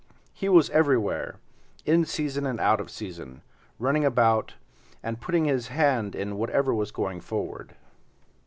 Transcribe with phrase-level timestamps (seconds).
[0.33, 1.35] He was everywhere,
[1.85, 3.43] in season and out of season,
[3.77, 4.55] running about,
[5.03, 7.75] and putting his hand in whatever was going forward.